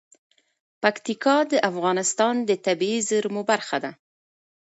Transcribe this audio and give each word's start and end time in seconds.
پکتیکا 0.81 1.37
د 1.51 1.53
افغانستان 1.69 2.35
د 2.49 2.51
طبیعي 2.65 2.99
زیرمو 3.09 3.41
برخه 3.51 3.77
ده. 3.83 3.91